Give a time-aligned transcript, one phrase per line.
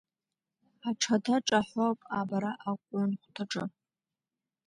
[0.89, 3.63] Аҽада ҿаҳәоуп абра акәынҭхәаҿы.